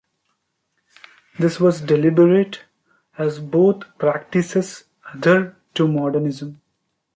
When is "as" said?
3.19-3.37